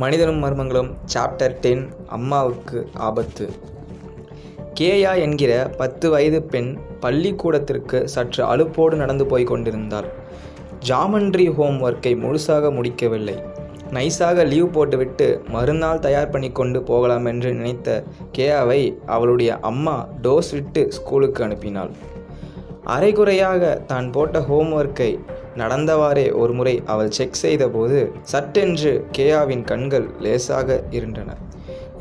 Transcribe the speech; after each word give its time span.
மனிதனும் 0.00 0.40
மர்மங்களும் 0.44 0.90
chapter 1.14 1.54
ten 1.62 1.82
அம்மாவுக்கு 2.16 2.78
ஆபத்து. 3.08 3.46
கேயா 4.78 5.12
என்கிற 5.24 5.52
பத்து 5.80 6.06
வயது 6.10 6.38
பெண் 6.52 6.70
பள்ளிக்கூடத்திற்கு 7.00 7.98
சற்று 8.14 8.42
அலுப்போடு 8.52 8.94
நடந்து 9.02 9.24
போய் 9.26 9.50
கொண்டிருந்தாள் 9.50 10.08
ஜாமண்ட்ரி 10.88 11.46
ஹோம் 11.56 11.78
ஒர்க்கை 11.86 12.12
முழுசாக 12.22 12.70
முடிக்கவில்லை. 12.76 13.36
நைஸாக 13.96 14.44
லீவ் 14.52 14.68
போட்டுவிட்டு 14.74 15.26
மறுநாள் 15.54 16.04
தயார் 16.06 16.32
பண்ணி 16.34 16.50
கொண்டு 16.58 16.80
போகலாம் 16.90 17.26
என்று 17.32 17.50
நினைத்த 17.54 17.88
கேயாவை 18.38 18.80
அவளுடைய 19.16 19.52
அம்மா 19.70 19.96
டோஸ் 20.22 20.52
விட்டு 20.52 20.82
ஸ்கூலுக்கு 20.98 21.42
அனுப்பினாள். 21.46 21.92
அரைகுறையாக 22.94 23.64
தான் 23.90 24.08
போட்ட 24.14 24.38
ஹோம்ஒர்க்கை 24.48 25.10
நடந்தவாறே 25.60 26.26
ஒருமுறை 26.42 26.74
அவள் 26.86 27.14
செக் 27.18 27.38
செய்தபோது 27.42 28.00
சட்டென்று 28.32 28.92
கேயாவின் 29.18 29.64
கண்கள் 29.64 30.08
லேசாக 30.18 30.80
இருந்தன. 30.90 31.30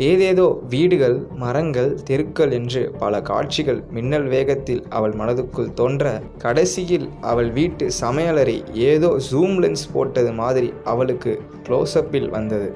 ஏதேதோ 0.10 0.46
வீடுகள் 0.70 1.16
மரங்கள் 1.36 1.90
தெருக்கள் 2.04 2.52
என்று 2.52 2.82
பல 3.00 3.14
காட்சிகள் 3.22 3.80
மின்னல் 3.92 4.28
வேகத்தில் 4.28 4.84
அவள் 4.90 5.16
மனதுக்குள் 5.22 5.74
தோன்ற 5.74 6.14
கடைசியில் 6.38 7.08
அவள் 7.22 7.50
வீட்டு 7.52 7.88
சமையலறை 8.02 8.56
ஏதோ 8.90 9.10
ஜூம் 9.32 9.58
லென்ஸ் 9.64 9.86
போட்டது 9.94 10.32
மாதிரி 10.34 10.70
அவளுக்கு 10.84 11.34
க்ளோஸ்அப்பில் 11.68 12.30
வந்தது. 12.30 12.70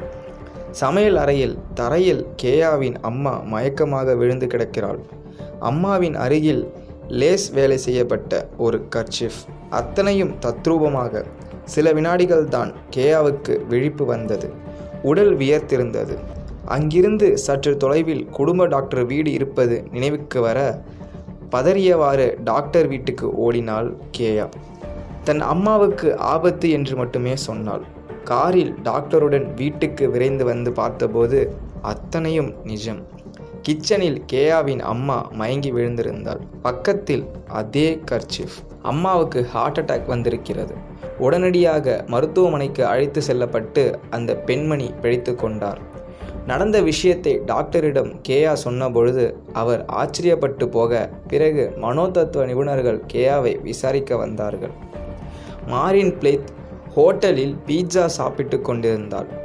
சமையல் 0.82 1.18
அறையில் 1.18 1.56
தரையில் 1.74 2.24
கேயாவின் 2.44 2.98
அம்மா 3.02 3.34
மயக்கமாக 3.52 4.16
விழுந்து 4.16 4.48
கிடக்கிறாள். 4.48 5.02
அம்மாவின் 5.70 6.16
அருகில் 6.16 6.64
லேஸ் 7.14 7.50
வேலை 7.50 7.78
செய்யப்பட்ட 7.78 8.50
ஒரு 8.58 8.88
கர்ச்சிஃப். 8.96 9.40
அத்தனையும் 9.70 10.36
தத்ரூபமாக. 10.42 11.26
சில 11.66 11.94
வினாடிகள் 11.94 12.48
தான் 12.48 12.74
கேயாவுக்கு 12.96 13.68
விழிப்பு 13.68 14.06
வந்தது. 14.06 14.52
உடல் 15.04 15.38
வியர்த்திருந்தது. 15.38 16.18
அங்கிருந்து 16.66 17.38
சற்று 17.38 17.78
தொலைவில் 17.78 18.26
குடும்ப 18.26 18.66
டாக்டர் 18.66 19.06
வீடு 19.06 19.32
இருப்பது 19.32 19.84
நினைவுக்கு 19.92 20.42
வர 20.42 20.82
பதறியவாறு 21.52 22.38
டாக்டர் 22.44 22.88
வீட்டுக்கு 22.88 23.36
ஓடினாள் 23.36 23.96
கேயா. 24.18 24.50
தன் 25.24 25.42
அம்மாவுக்கு 25.42 26.18
ஆபத்து 26.18 26.70
என்று 26.70 26.96
மட்டுமே 26.96 27.36
சொன்னாள். 27.36 27.82
காரில் 28.24 28.76
டாக்டருடன் 28.84 29.54
வீட்டுக்கு 29.54 30.10
விரைந்து 30.10 30.46
வந்து 30.46 30.72
பார்த்தபோது 30.72 31.54
அத்தனையும் 31.82 32.54
நிஜம். 32.64 33.02
கிச்சனில் 33.70 34.18
கேயாவின் 34.34 34.80
அம்மா 34.80 35.30
மயங்கி 35.32 35.72
விழுந்திருந்தாள். 35.72 36.40
பக்கத்தில் 36.62 37.26
அதே 37.48 38.00
கர்ச்சிஃப். 38.12 38.56
அம்மாவுக்கு 38.82 39.46
ஹார்ட் 39.46 39.78
அட்டாக் 39.78 40.06
வந்திருக்கிறது. 40.06 40.74
உடனடியாக 41.18 42.04
மருத்துவமனைக்கு 42.08 42.86
அழைத்து 42.86 43.22
செல்லப்பட்டு 43.22 44.00
அந்த 44.10 44.36
பெண்மணி 44.36 44.92
பிழைத்து 45.02 45.36
கொண்டார். 45.36 45.80
நடந்த 46.48 46.82
விஷயத்தை 46.82 47.42
டாக்டரிடம் 47.46 48.22
கேயா 48.30 48.56
சொன்னபொழுது 48.64 49.34
அவர் 49.54 49.86
ஆச்சரியப்பட்டு 49.86 50.66
போக 50.66 51.10
பிறகு 51.28 51.74
மனோதத்துவ 51.82 52.46
நிபுணர்கள் 52.46 53.02
கேயாவை 53.14 53.62
விசாரிக்க 53.62 54.18
வந்தார்கள். 54.18 54.72
மாரின் 55.68 56.18
பிளேத் 56.20 56.50
ஹோட்டலில் 56.96 57.56
பீட்சா 57.68 58.06
சாப்பிட்டு 58.06 58.62
கொண்டிருந்தாள். 58.62 59.42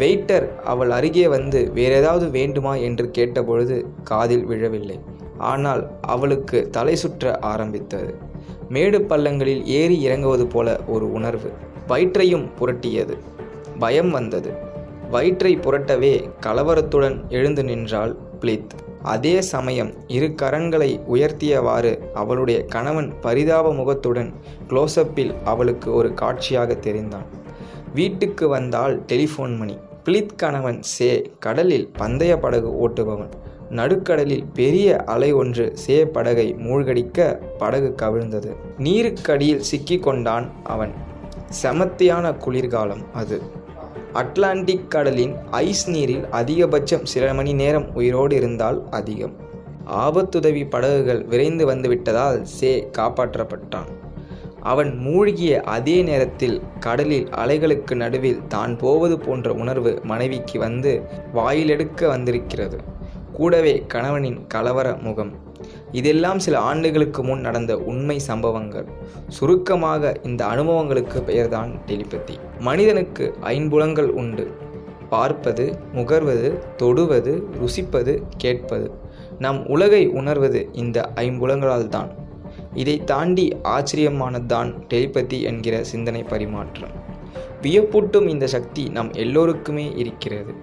வெயிட்டர் 0.00 0.60
அவள் 0.60 0.90
அருகே 0.90 1.28
வந்து 1.28 1.70
வேற 1.72 1.94
ஏதாவது 1.94 2.30
வேண்டுமா 2.30 2.74
என்று 2.74 3.10
கேட்டபொழுது 3.18 3.86
காதில் 4.04 4.44
விழவில்லை. 4.44 5.00
ஆனால் 5.38 5.90
அவளுக்கு 6.00 6.68
தலை 6.70 6.96
சுற்ற 6.96 7.38
ஆரம்பித்தது. 7.38 8.14
மேடு 8.68 8.98
பள்ளங்களில் 8.98 9.64
ஏறி 9.64 10.02
இறங்குவது 10.02 10.46
போல 10.46 10.80
ஒரு 10.86 11.12
உணர்வு. 11.12 11.52
வயிற்றையும் 11.88 12.48
புரட்டியது. 12.60 13.16
பயம் 13.78 14.10
வந்தது. 14.10 14.52
வயிற்றை 15.10 15.58
புரட்டவே 15.58 16.30
கலவரத்துடன் 16.46 17.28
எழுந்து 17.28 17.64
நின்றாள் 17.64 18.16
பிளித். 18.40 18.74
அதே 19.02 19.40
சமயம் 19.40 19.92
இரு 20.06 20.34
கரங்களை 20.42 21.00
உயர்த்தியவாறு 21.12 21.98
அவளுடைய 22.14 22.64
கணவன் 22.64 23.12
பரிதாப 23.20 23.74
முகத்துடன் 23.74 24.32
க்ளோஸ்அப்பில் 24.68 25.34
அவளுக்கு 25.44 25.94
ஒரு 25.94 26.14
காட்சியாக 26.14 26.72
தெரிந்தான். 26.72 27.26
வீட்டுக்கு 27.94 28.48
வந்தால் 28.48 29.02
டெலிஃபோன் 29.06 29.56
மணி. 29.58 29.78
பிளித்கணவன் 30.04 30.80
சே 30.80 31.30
கடலில் 31.38 31.90
பந்தய 31.98 32.38
படகு 32.38 32.88
ஓட்டுபவன். 32.88 33.28
நடுக்கடலில் 33.70 34.44
பெரிய 34.54 34.96
அலை 34.96 35.32
ஒன்று 35.32 35.76
சே 35.76 36.06
படகை 36.06 36.54
மூழ்கடிக்க 36.58 37.38
படகு 37.58 37.94
கவிழ்ந்தது. 38.02 38.56
நீருக்கடியில் 38.78 39.62
சிக்கிக்கொண்டான் 39.70 40.48
அவன். 40.64 40.92
செமத்தியான 41.62 42.36
குளிர்காலம் 42.36 43.02
அது. 43.12 43.42
அட்லாண்டிக் 44.12 44.88
கடலின் 44.88 45.36
ஐஸ் 45.50 45.90
நீரில் 45.90 46.24
அதிகபட்சம் 46.24 47.04
சில 47.04 47.34
மணி 47.34 47.52
நேரம் 47.52 47.94
உயிரோடு 47.94 48.36
இருந்தால் 48.36 48.88
அதிகம். 48.90 49.36
ஆபத்துதவி 49.86 50.70
படகுகள் 50.70 51.24
விரைந்து 51.24 51.66
வந்துவிட்டதால் 51.66 52.42
சே 52.42 52.90
காப்பாற்றப்பட்டான். 52.98 53.99
அவன் 54.60 54.96
மூழ்கிய 54.96 55.60
அதே 55.60 56.02
நேரத்தில் 56.02 56.62
கடலில் 56.80 57.26
அலைகளுக்கு 57.26 57.94
நடுவில் 57.94 58.46
தான் 58.46 58.76
போவது 58.76 59.18
போன்ற 59.18 59.52
உணர்வு 59.52 60.00
மனைவிக்கு 60.02 60.58
வந்து 60.58 61.02
வாயிலெடுக்க 61.34 62.06
வந்திருக்கிறது. 62.06 62.78
கூடவே 63.32 63.84
கணவனின் 63.86 64.46
கலவர 64.54 65.00
முகம். 65.00 65.32
இதெல்லாம் 65.92 66.38
சில 66.38 66.58
ஆண்டுகளுக்கு 66.58 67.24
முன் 67.24 67.40
நடந்த 67.40 67.76
உண்மை 67.76 68.18
சம்பவங்கள். 68.18 68.86
சுருக்கமாக 69.28 70.16
இந்த 70.22 70.46
அனுபவங்களுக்கு 70.46 71.22
பெயர்தான் 71.22 71.74
டெலிபதி. 71.86 72.34
மனிதனுக்கு 72.58 73.34
ஐம்புலங்கள் 73.42 74.08
உண்டு. 74.08 74.50
பார்ப்பது 75.08 75.78
முகர்வது 75.94 76.58
தொடுவது 76.76 77.48
ருசிப்பது 77.60 78.22
கேட்பது. 78.36 78.90
நம் 79.38 79.66
உலகை 79.66 80.08
உணர்வது 80.08 80.68
இந்த 80.72 81.10
ஐம்புலங்களால் 81.14 81.88
தான் 81.88 82.28
இதை 82.74 83.04
தாண்டி 83.04 83.56
ஆச்சரியமானதுதான் 83.64 84.74
டெலிபதி 84.88 85.42
என்கிற 85.42 85.84
சிந்தனை 85.84 86.22
பரிமாற்றம். 86.22 86.90
வியப்பூட்டும் 87.62 88.28
இந்த 88.28 88.46
சக்தி 88.46 88.88
நம் 88.88 89.12
எல்லோருக்குமே 89.12 89.92
இருக்கிறது. 89.96 90.54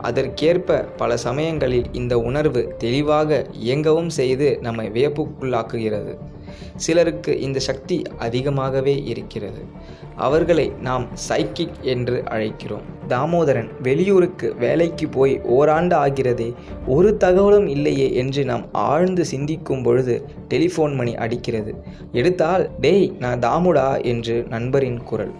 அதற்கேற்ப 0.00 0.80
பல 0.80 1.16
சமயங்களில் 1.16 1.84
இந்த 1.92 2.18
உணர்வு 2.18 2.74
தெளிவாக 2.78 3.46
இயங்கவும் 3.52 4.08
செய்து 4.08 4.58
நம்மை 4.60 4.88
வியப்புக்குள்ளாக்குகிறது. 4.88 6.18
சிலருக்கு 6.76 7.40
இந்த 7.40 7.58
சக்தி 7.58 8.02
அதிகமாகவே 8.18 9.02
இருக்கிறது. 9.04 9.64
அவர்களை 10.16 10.72
நாம் 10.80 11.06
சைக்கிக் 11.28 11.80
என்று 11.80 12.22
அழைக்கிறோம். 12.30 12.86
தாமோதரன் 13.08 13.68
வெளியூருக்கு 13.82 14.54
வேலைக்கு 14.54 15.08
போய் 15.08 15.40
ஓராண்டு 15.40 15.96
ஆகிறதே 15.96 16.54
ஒரு 16.86 17.16
தகவலும் 17.16 17.66
இல்லையே 17.66 18.14
என்று 18.14 18.44
நாம் 18.44 18.64
ஆழ்ந்து 18.72 19.24
சிந்திக்கும் 19.24 19.82
பொழுது 19.82 20.24
டெலிஃபோன் 20.48 20.94
மணி 20.94 21.14
அடிக்கிறது. 21.14 21.74
எடுத்தால் 22.12 22.70
டேய் 22.80 23.12
நான் 23.18 23.38
தாமுடா 23.38 24.04
என்று 24.04 24.46
நண்பரின் 24.48 25.02
குரல். 25.02 25.32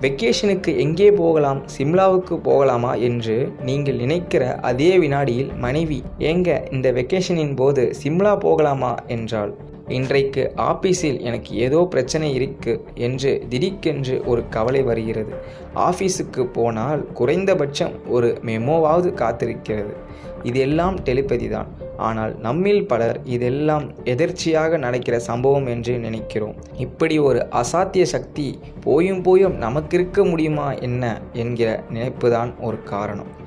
வெக்கேஷனுக்கு 0.00 0.76
எங்கே 0.76 1.12
போகலாம்? 1.12 1.62
சிம்லாவுக்கு 1.78 2.36
போகலாமா? 2.36 2.94
என்று 2.94 3.52
நீங்கள் 3.62 3.96
நினைக்கிற 3.96 4.54
அதே 4.54 4.98
வினாடியில் 4.98 5.52
மனைவி 5.54 6.02
ஏங்க 6.18 6.72
இந்த 6.72 6.92
வெக்கேஷனின் 6.92 7.56
போது 7.56 7.94
சிம்லா 8.02 8.38
போகலாமா? 8.38 8.94
என்றாள். 9.06 9.54
இன்றைக்கு 9.88 10.52
ஆபீஸில் 10.56 11.20
எனக்கு 11.20 11.56
ஏதோ 11.56 11.86
பிரச்சனை 11.90 12.34
இருக்கு 12.34 12.84
என்று 12.94 13.46
திடீக்கென்று 13.50 14.24
ஒரு 14.24 14.44
கவலை 14.48 14.82
வருகிறது. 14.82 15.32
ஆஃபீஸுக்கு 15.74 16.44
போனால் 16.44 17.12
குறைந்தபட்சம் 17.12 18.08
ஒரு 18.08 18.38
மெமோவாவது 18.46 19.10
காத்திருக்கிறது. 19.14 19.94
இதெல்லாம் 20.42 20.96
டெலிபதி 21.00 21.48
தான் 21.48 21.66
ஆனால் 21.96 22.38
நம்மில் 22.38 22.86
பலர் 22.86 23.20
இதெல்லாம் 23.24 24.04
எதிர்ச்சியாக 24.04 24.76
நடக்கிற 24.76 25.18
சம்பவம் 25.18 25.66
என்று 25.66 25.98
நினைக்கிறோம். 25.98 26.54
இப்படி 26.76 27.18
ஒரு 27.18 27.46
அசாத்திய 27.50 28.02
சக்தி 28.02 28.58
போயும் 28.80 29.22
போயும் 29.22 29.56
நமக்கு 29.56 29.96
இருக்க 29.96 30.24
முடியுமா 30.24 30.72
என்ன 30.72 31.20
என்கிற 31.32 31.84
நினைப்புதான் 31.94 32.52
ஒரு 32.60 32.82
காரணம். 32.82 33.46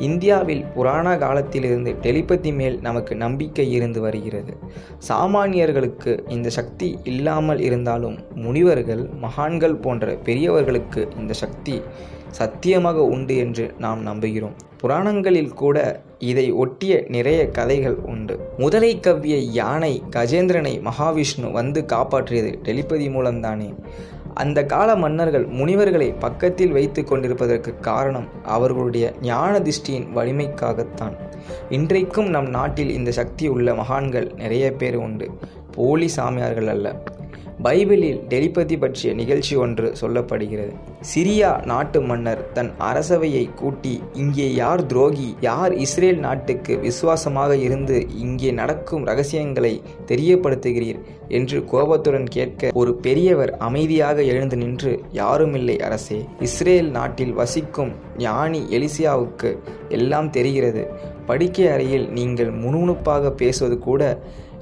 இந்தியாவில் 0.00 0.64
புராண 0.74 1.06
காலத்திலிருந்து 1.18 1.90
டெலிபதி 2.02 2.52
மேல் 2.54 2.76
நமக்கு 2.80 3.16
நம்பிக்கை 3.16 3.66
இருந்து 3.72 4.00
வருகிறது. 4.00 4.52
சாமானியர்களுக்கு 5.08 6.12
இந்த 6.28 6.48
சக்தி 6.58 6.88
இல்லாமல் 7.04 7.60
இருந்தாலும் 7.60 8.16
முனிவர்கள் 8.34 9.04
மகான்கள் 9.20 9.76
போன்ற 9.84 10.16
பெரியவர்களுக்கு 10.24 11.08
இந்த 11.18 11.32
சக்தி 11.32 11.76
சத்தியமாக 12.38 12.98
உண்டு 13.14 13.36
என்று 13.36 13.64
நாம் 13.78 14.02
நம்புகிறோம். 14.06 14.56
புராணங்களில் 14.80 15.54
கூட 15.54 15.78
இதை 16.18 16.44
ஒட்டிய 16.52 16.92
நிறைய 17.08 17.40
கதைகள் 17.48 17.96
உண்டு. 18.12 18.34
முதலை 18.58 18.92
கவ்விய 19.00 19.36
யானை 19.58 19.92
கஜேந்திரனை 20.16 20.74
மகாவிஷ்ணு 20.88 21.48
வந்து 21.58 21.80
காப்பாற்றியது 21.92 22.52
டெலிபதி 22.64 23.08
மூலம்தானே? 23.16 23.68
அந்த 24.34 24.64
கால 24.64 24.96
மன்னர்கள் 24.96 25.46
முனிவர்களை 25.46 26.14
பக்கத்தில் 26.18 26.70
வைத்து 26.70 27.04
கொண்டிருப்பதற்கு 27.04 27.78
காரணம் 27.80 28.28
அவர்களுடைய 28.44 29.12
ஞான 29.22 29.58
திஷ்டியின் 29.58 30.08
வலிமைக்காகத்தான். 30.14 31.16
இன்றைக்கும் 31.68 32.28
நம் 32.28 32.48
நாட்டில் 32.48 32.90
இந்த 32.90 33.10
சக்தி 33.10 33.48
உள்ள 33.48 33.74
மகான்கள் 33.74 34.32
நிறைய 34.36 34.72
பேர் 34.72 34.96
உண்டு. 34.96 35.30
போலி 35.74 36.08
சாமியார்கள் 36.08 36.66
அல்ல. 36.66 37.02
பைபிளில் 37.64 38.20
டெலிபதி 38.28 38.76
பற்றிய 38.78 39.14
நிகழ்ச்சி 39.14 39.54
ஒன்று 39.56 39.86
சொல்லப்படுகிறது. 40.00 40.72
சிரியா 41.14 41.50
நாட்டு 41.64 42.00
மன்னர் 42.00 42.52
தன் 42.52 42.70
அரசவையை 42.78 43.42
கூட்டி 43.54 43.92
இங்கே 44.14 44.46
யார் 44.54 44.82
துரோகி? 44.86 45.28
யார் 45.40 45.72
இஸ்ரேல் 45.72 46.18
நாட்டுக்கு 46.18 46.74
விசுவாசமாக 46.78 47.56
இருந்து 47.56 47.96
இங்கே 48.18 48.50
நடக்கும் 48.50 49.04
ரகசியங்களை 49.04 49.74
தெரியப்படுத்துகிறீர்? 50.06 51.00
என்று 51.28 51.64
கோபத்துடன் 51.64 52.28
கேட்க 52.28 52.70
ஒரு 52.72 52.94
பெரியவர் 52.94 53.52
அமைதியாக 53.58 54.22
எழுந்து 54.22 54.56
நின்று 54.56 54.92
யாருமில்லை 55.12 55.76
அரசே 55.82 56.18
இஸ்ரேல் 56.40 56.90
நாட்டில் 56.90 57.32
வசிக்கும் 57.32 57.92
ஞானி 58.18 58.62
எலிசியாவுக்கு 58.70 59.50
எல்லாம் 59.88 60.30
தெரிகிறது. 60.30 60.84
படுக்கை 61.26 61.66
அறையில் 61.68 62.06
நீங்கள் 62.10 62.50
முணுமுணுப்பாக 62.62 63.30
பேசுவது 63.30 63.78
கூட 63.78 64.02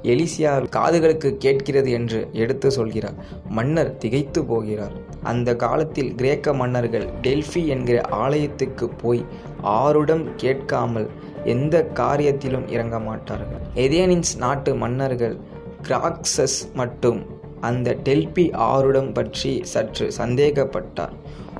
எலிசியா 0.03 0.67
காதுகளுக்கு 0.75 1.37
கேட்கிறது 1.37 1.91
என்று 1.91 2.29
எடுத்து 2.31 2.71
சொல்கிறார். 2.71 3.13
மன்னர் 3.49 3.97
திகைத்து 3.97 4.45
போகிறார். 4.45 4.91
அந்த 5.23 5.55
காலத்தில் 5.55 6.15
கிரேக்க 6.15 6.53
மன்னர்கள் 6.53 7.07
டெல்ஃபி 7.21 7.65
என்கிற 7.65 8.01
ஆலயத்துக்கு 8.01 8.89
போய் 8.89 9.25
ஆருடம் 9.63 10.27
கேட்காமல் 10.35 11.09
எந்த 11.43 11.89
காரியத்திலும் 11.93 12.69
இறங்க 12.69 12.99
மாட்டார்கள். 12.99 13.61
எதேனின்ஸ் 13.75 14.37
நாட்டு 14.37 14.75
மன்னர்கள் 14.75 15.37
கிராக்சஸ் 15.81 16.73
மட்டும் 16.73 17.25
அந்த 17.61 17.97
டெல்பி 18.03 18.51
ஆருடம் 18.51 19.13
பற்றி 19.13 19.59
சற்று 19.63 20.11
சந்தேகப்பட்டார். 20.17 21.11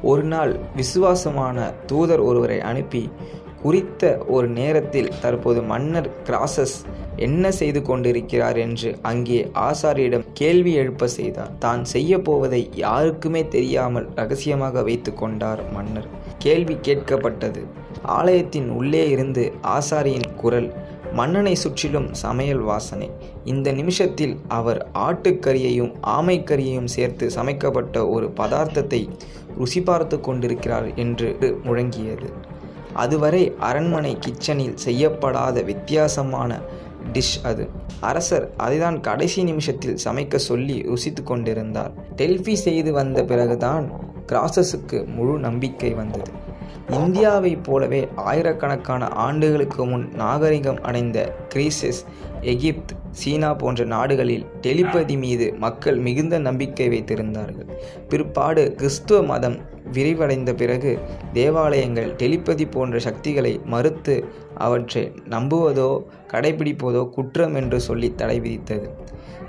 ஒரு 0.01 0.23
நாள் 0.23 0.59
விசுவாசமான 0.75 1.73
தூதர் 1.85 2.19
ஒருவரை 2.19 2.61
அனுப்பி 2.61 3.09
குறித்த 3.61 4.03
ஒரு 4.27 4.47
நேரத்தில் 4.47 5.13
தற்போது 5.21 5.61
மன்னர் 5.61 6.09
கிராசஸ் 6.27 6.75
என்ன 7.15 7.51
செய்து 7.51 7.79
கொண்டிருக்கிறார் 7.81 8.57
என்று 8.57 8.89
அங்கே 9.01 9.39
ஆசாரியிடம் 9.67 10.25
கேள்வி 10.33 10.73
எழுப்ப 10.73 11.07
செய்தார். 11.07 11.51
தான் 11.59 11.81
செய்ய 11.83 12.19
போவதை 12.19 12.61
யாருக்குமே 12.75 13.41
தெரியாமல் 13.47 14.07
ரகசியமாக 14.15 14.83
வைத்து 14.83 15.13
கொண்டார் 15.13 15.63
மன்னர். 15.71 16.07
கேள்வி 16.37 16.77
கேட்கப்பட்டது. 16.87 17.63
ஆலயத்தின் 18.17 18.69
உள்ளே 18.69 19.03
இருந்து 19.09 19.43
ஆசாரியின் 19.77 20.29
குரல் 20.35 20.69
மன்னனை 21.13 21.53
சுற்றிலும் 21.55 22.07
சமையல் 22.13 22.63
வாசனை. 22.69 23.09
இந்த 23.43 23.71
நிமிஷத்தில் 23.71 24.35
அவர் 24.47 24.79
ஆட்டுக்கறியையும் 25.07 25.93
ஆமைக்கறியையும் 26.17 26.91
சேர்த்து 26.95 27.27
சமைக்கப்பட்ட 27.37 28.07
ஒரு 28.07 28.29
பதார்த்தத்தை 28.39 29.01
ருசி 29.57 29.81
பார்த்து 29.81 30.17
கொண்டிருக்கிறார் 30.19 30.87
என்று 30.95 31.29
முழங்கியது. 31.65 32.29
அதுவரை 33.03 33.43
அரண்மனை 33.59 34.11
கிச்சனில் 34.25 34.77
செய்யப்படாத 34.85 35.61
வித்தியாசமான 35.61 36.59
டிஷ் 37.13 37.37
அது. 37.43 37.63
அரசர் 37.99 38.45
அதைதான் 38.63 38.97
கடைசி 38.99 39.43
நிமிஷத்தில் 39.43 39.97
சமைக்க 40.03 40.35
சொல்லி 40.49 40.77
ருசித்து 40.89 41.23
கொண்டிருந்தார். 41.23 41.91
டெல்ஃபி 42.15 42.55
செய்து 42.65 42.91
வந்த 42.91 43.23
பிறகுதான் 43.23 43.85
கிராசஸுக்கு 44.27 44.99
முழு 45.15 45.35
நம்பிக்கை 45.39 45.91
வந்தது. 45.93 46.31
இந்தியாவைப் 46.89 47.63
போலவே 47.63 48.01
ஆயிரக்கணக்கான 48.15 49.07
ஆண்டுகளுக்கு 49.25 49.85
முன் 49.85 50.05
நாகரிகம் 50.15 50.79
அடைந்த 50.81 51.17
கிரீசஸ் 51.53 52.01
எகிப்த் 52.41 52.93
சீனா 53.11 53.49
போன்ற 53.53 53.85
நாடுகளில் 53.85 54.45
டெலிபதி 54.61 55.15
மீது 55.17 55.47
மக்கள் 55.65 55.97
மிகுந்த 56.07 56.35
நம்பிக்கை 56.39 56.87
வைத்திருந்தார்கள். 56.89 57.69
பிற்பாடு 58.09 58.63
கிறிஸ்துவ 58.77 59.19
மதம் 59.23 59.57
விரிவடைந்த 59.93 60.51
பிறகு 60.53 60.91
தேவாலயங்கள் 61.33 62.09
டெலிபதி 62.15 62.65
போன்ற 62.71 62.99
சக்திகளை 62.99 63.53
மறுத்து 63.65 64.15
அவற்றை 64.59 65.03
நம்புவதோ 65.29 65.91
கடைபிடிப்பதோ 66.33 67.03
குற்றம் 67.09 67.55
என்று 67.55 67.79
சொல்லி 67.79 68.09
தடை 68.15 68.37
விதித்தது. 68.39 68.89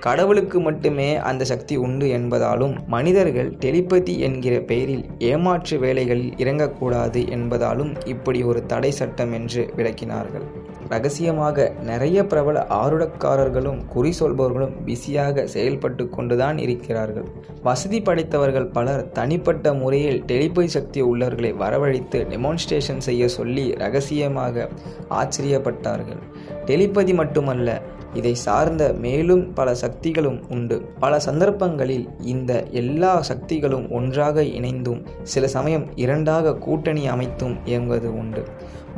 கடவுளுக்கு 0.01 0.59
மட்டுமே 0.61 1.09
அந்த 1.29 1.43
சக்தி 1.45 1.75
உண்டு 1.77 2.07
என்பதாலும் 2.19 2.75
மனிதர்கள் 2.87 3.51
டெலிபதி 3.65 4.15
என்கிற 4.19 4.55
பெயரில் 4.61 5.05
ஏமாற்று 5.19 5.79
வேலைகளில் 5.79 6.35
இறங்கக்கூடாது 6.37 7.23
என்பதாலும் 7.37 7.93
இப்படி 8.05 8.43
ஒரு 8.43 8.63
தடை 8.67 8.91
சட்டம் 8.91 9.33
என்று 9.33 9.63
விளக்கினார்கள். 9.77 10.47
ரகசியமாக 10.89 11.67
நிறைய 11.83 12.19
பிரபல 12.27 12.63
ஆருடக்காரர்களும் 12.79 13.81
குறி 13.87 14.13
சொல்பவர்களும் 14.21 14.73
பிஸியாக 14.85 15.45
செயல்பட்டு 15.47 16.05
கொண்டுதான் 16.09 16.59
இருக்கிறார்கள். 16.59 17.29
வசதி 17.63 17.99
படைத்தவர்கள் 18.01 18.73
பலர் 18.77 19.05
தனிப்பட்ட 19.13 19.75
முறையில் 19.75 20.19
டெலிபதி 20.23 20.71
சக்தி 20.77 21.03
உள்ளவர்களை 21.03 21.53
வரவழைத்து 21.63 22.21
டெமான்ஸ்ட்ரேஷன் 22.33 23.05
செய்ய 23.09 23.29
சொல்லி 23.29 23.67
ரகசியமாக 23.79 24.67
ஆச்சரியப்பட்டார்கள். 25.09 26.21
டெலிபதி 26.67 27.15
மட்டுமல்ல 27.15 27.81
இதை 28.15 28.35
சார்ந்த 28.35 28.93
மேலும் 28.99 29.53
பல 29.53 29.75
சக்திகளும் 29.75 30.51
உண்டு. 30.51 30.83
பல 30.99 31.21
சந்தர்ப்பங்களில் 31.21 32.09
இந்த 32.23 32.67
எல்லா 32.71 33.23
சக்திகளும் 33.23 33.91
ஒன்றாக 33.91 34.43
இணைந்தும் 34.43 35.07
சில 35.23 35.49
சமயம் 35.49 35.97
இரண்டாக 35.97 36.55
கூட்டணி 36.57 37.09
அமைத்தும் 37.09 37.59
இயங்குவது 37.65 38.19
உண்டு. 38.19 38.45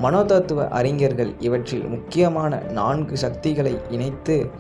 மனோதத்துவ 0.03 0.69
அறிஞர்கள் 0.69 1.33
இவற்றில் 1.39 1.87
முக்கியமான 1.87 2.63
நான்கு 2.71 3.17
சக்திகளை 3.17 3.79
இணைத்து 3.91 4.51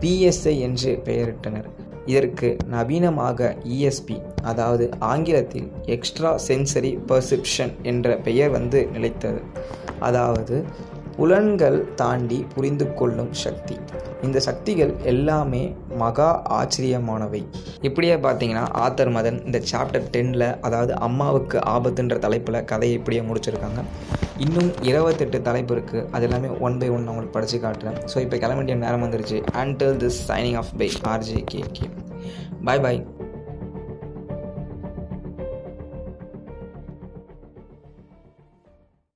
பிஎஸ்ஐ 0.00 0.58
என்று 0.58 1.02
பெயரிட்டனர். 1.04 1.64
இதற்கு 2.06 2.56
நவீனமாக 2.70 3.56
இஎஸ்பி 3.68 4.22
அதாவது 4.42 4.90
ஆங்கிலத்தில் 4.98 5.70
எக்ஸ்ட்ரா 5.82 6.38
சென்சரி 6.48 6.98
பர்செப்ஷன் 7.08 7.72
என்ற 7.82 8.16
பெயர் 8.16 8.50
வந்து 8.50 8.86
நிலைத்தது. 8.86 9.40
அதாவது 9.98 10.64
புலன்கள் 11.16 11.94
தாண்டி 11.94 12.46
புரிந்து 12.54 12.94
கொள்ளும் 12.94 13.32
சக்தி. 13.32 13.76
இந்த 14.22 14.40
சக்திகள் 14.40 14.96
எல்லாமே 15.02 15.74
மகா 15.98 16.42
ஆச்சரியமானவை. 16.58 17.44
இப்படியே 17.80 18.14
பார்த்தீங்கன்னா 18.14 18.64
ஆத்தர் 18.84 19.12
மதன் 19.16 19.44
இந்த 19.44 19.60
சாப்டர் 19.72 20.10
டென்னில் 20.10 20.60
அதாவது 20.60 20.94
அம்மாவுக்கு 20.98 21.58
ஆபத்துன்ற 21.58 22.18
தலைப்பில் 22.18 22.64
கதையை 22.64 22.96
இப்படியே 22.98 23.22
முடிச்சிருக்காங்க. 23.22 23.82
இன்னும் 24.36 24.70
இருபத்தெட்டு 24.82 25.42
தலைப்பு 25.42 25.74
இருக்குது 25.74 26.06
அது 26.10 26.24
எல்லாமே 26.24 26.48
ஒன் 26.48 26.78
பை 26.78 26.88
ஒன் 26.88 27.06
அவங்களுக்கு 27.06 27.36
படித்து 27.38 27.58
காட்டுறேன். 27.58 27.98
ஸோ 28.14 28.18
இப்போ 28.18 28.36
கிளம்பிய 28.36 28.74
நேரம் 28.74 29.02
வந்துருச்சு. 29.02 29.40
Until 29.52 29.96
this 29.96 30.22
signing 30.28 30.56
off 30.56 30.72
by 30.78 30.90
RJ 31.02 31.44
K 31.44 31.62
K 31.72 31.88
bye 32.64 32.80
bye 32.80 33.06